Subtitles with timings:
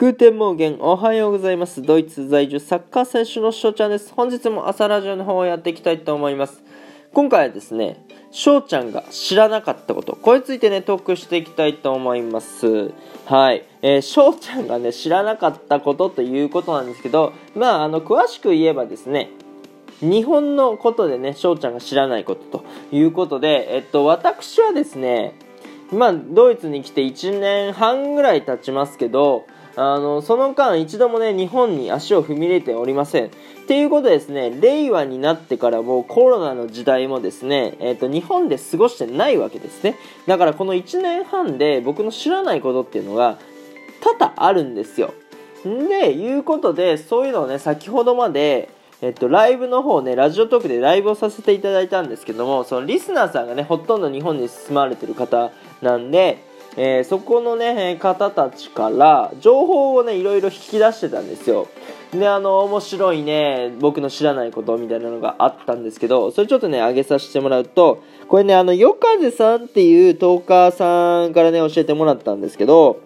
[0.00, 1.82] Guten Morgen、おはようございます。
[1.82, 4.14] ドイツ在住サッカー選手の翔ちゃんです。
[4.14, 6.62] 本日も朝ラジオの方をやっていきたいと思います。
[7.12, 12.94] 今回はですね、翔ちゃんが知らなかったこと、これについてね、トークしていきたいと思います。
[13.26, 13.66] はい。
[13.82, 19.28] えー、翔ちゃんがね、知らなかったことということなんですけど、まあ、あの、詳しく言えばですね、
[20.00, 25.34] 日本のことでね、翔ちゃんが知らないことということで、えっと、私はですね、
[25.92, 29.44] まあ、ドイツに来て1年半ぐらい経ちますけど、
[29.82, 33.26] あのその間一度もね日本に足を踏み入れておりません。
[33.28, 33.28] っ
[33.66, 39.96] ていうことでですね令和になってからもうコロナの時代もですね、えーと、日本で過ごしてないわけですね
[40.26, 43.38] だからこの1年半で僕の知らないことっていうのが
[44.02, 45.14] 多々あるんですよ。
[45.64, 48.68] でいうことでそういうのをね先ほどまで
[49.02, 56.44] えっと、ライブの方ね、ラジオトークでライブをさせていただいたんですけども、そのリスナーさんがね、ほとんど日本に住まわれてる方なんで、
[56.76, 61.68] えー、そこのね、方たちから情報をね、いろいろ引き出してたんですよ。
[62.12, 73.00] で、あの、面白いね、僕の知らないことみたいなのがあったんですけど、それちょっとね、上げさせてもらうと、これね、あの、よかぜさんっていうトーカーさんからね、教えてもらったんですけど、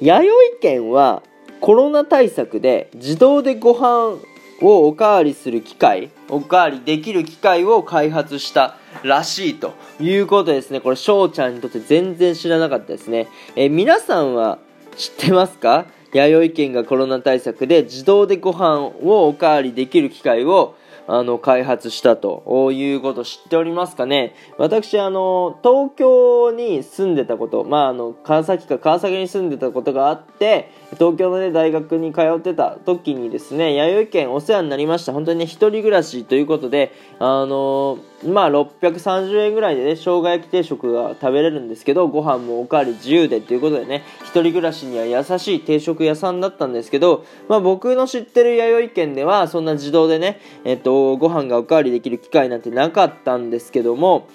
[0.00, 1.22] 弥生県は
[1.60, 4.18] コロナ対策で自動でご飯
[4.62, 10.80] をおかわりする機械、おかわりできる機械を開発したらしいということですね。
[10.80, 13.28] これ、翔ちゃんにとって全然知らなかったですね。
[13.56, 14.58] え皆さんは
[14.96, 15.86] 知ってますか？
[16.12, 24.34] 弥生県がコロナ対策で自動でご飯をおかわりできる機械をあの、開発したということ知っておりますかね？
[24.58, 35.12] 私、あの、東京に住んでたこと、まあ、あの、川崎か川崎に住んでたことがあって、東京のね、大学に通ってた時にですね、弥生県お世話になりました。
[35.12, 54.28] 本当にね、一人暮らしということで、あのまあ、630円ぐらいでね、生姜焼き定食が食べれるんですけど、ご飯もおかわり自由でということでね、一人暮らしには優しい定食屋さんだったんですけど、まあ、僕の知ってる弥生県では、そんな自動でね、えっと、ご飯がおかわりできる機会なんてなかったんですけども、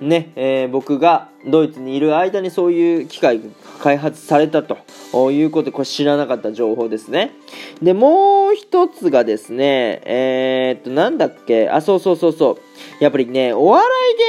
[0.00, 3.44] ね、えー、僕がドイツにいる間にそういう機械が
[3.80, 4.78] 開発されたと
[5.30, 7.32] いうことで、これ知らなかった情報ですね。
[7.82, 12.58] で、もう一つがですね、えー、っと、なんだっけ、あ、そうそうそうそ
[13.00, 13.02] う。
[13.02, 13.86] やっぱりね、お笑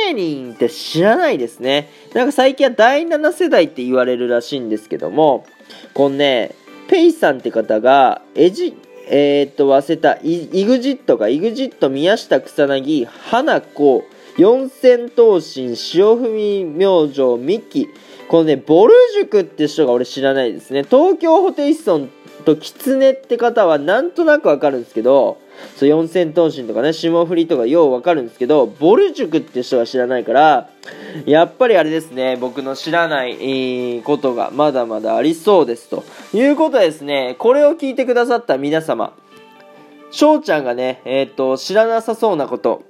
[0.09, 1.89] い芸人って知らないですね。
[2.13, 5.45] なんか最近は第7世代って言われるらしいんですけども、
[5.94, 6.51] このね、
[6.88, 8.77] ペイさんって方が、エジ、
[9.09, 14.03] えー、っと、忘れた、イグジットが、イグジット、宮下草薙、花子、
[14.38, 17.88] 四千頭身、潮文明星、ミキ。
[18.28, 20.84] このね、ボル塾って人が俺知らないですね。
[20.84, 22.09] 東京ホテイソン
[22.45, 25.38] とキツネって方はなんとなくわかるんですけど、
[25.75, 30.69] そう四千頭身とかね、霜降りとかようわかるんですけど、ボル塾って人は知らないから、
[31.25, 39.13] やっぱりあれですね、僕の知らないことがまだまだありそうですということですね、これを聞いてくださった皆様、
[40.11, 42.83] 翔ちゃんがね、えっ、ー、と、知らなさそうなこと、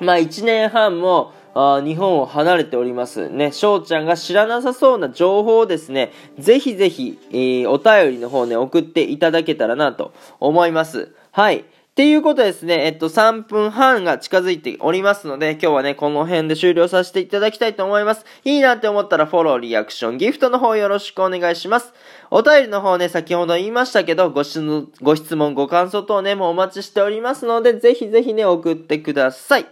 [0.00, 11.14] まあ1年半もあ日本を離れておりますね、翔ちゃんが知らなさそうな情報をですね、ぜひぜひ、えー、お便りの方ね、送っていただけたらなと思います。
[11.32, 11.64] はい。
[11.96, 18.26] っていうことですね、えっと、3分半が近づいておりますので、今日はね、この辺で終了させていただきたいと思います。
[18.44, 21.94] いいなって思ったらフォロー、リアクション、ギフトの方よろしくお願いします。
[22.30, 29.66] お便りの方ね、先ほど言いましたけど、ご質問、ご感想等ね、もうお待ちしておりますので、ぜひぜひね、送ってください。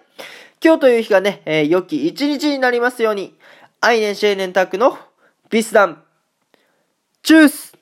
[0.65, 3.35] 今日という日がね、えー、良き一日になりますように、
[3.83, 4.97] アイネンシェーネンタクの
[5.51, 6.03] ビスダン、
[7.23, 7.75] チュース